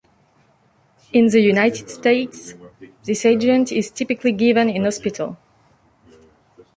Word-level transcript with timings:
In 1.13 1.27
the 1.27 1.39
United 1.41 1.87
States, 1.87 2.55
this 3.03 3.23
agent 3.23 3.71
is 3.71 3.91
typically 3.91 4.31
given 4.31 4.67
in 4.67 4.85
hospital. 4.85 5.37